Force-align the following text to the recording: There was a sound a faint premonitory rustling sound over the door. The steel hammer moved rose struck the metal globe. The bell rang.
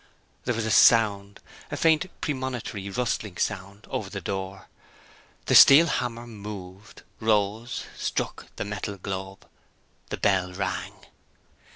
There 0.45 0.55
was 0.55 0.65
a 0.65 0.71
sound 0.71 1.41
a 1.69 1.77
faint 1.77 2.09
premonitory 2.21 2.89
rustling 2.89 3.37
sound 3.37 3.85
over 3.91 4.09
the 4.09 4.19
door. 4.19 4.67
The 5.45 5.53
steel 5.53 5.85
hammer 5.85 6.25
moved 6.25 7.03
rose 7.19 7.83
struck 7.95 8.47
the 8.55 8.65
metal 8.65 8.97
globe. 8.97 9.45
The 10.09 10.17
bell 10.17 10.53
rang. 10.53 10.93